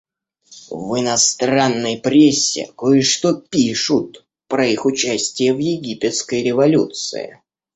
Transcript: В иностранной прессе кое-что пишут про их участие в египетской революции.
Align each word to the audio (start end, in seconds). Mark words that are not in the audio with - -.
В 0.71 0.99
иностранной 0.99 1.95
прессе 1.97 2.71
кое-что 2.75 3.35
пишут 3.35 4.25
про 4.47 4.65
их 4.65 4.87
участие 4.87 5.53
в 5.53 5.59
египетской 5.59 6.41
революции. 6.41 7.39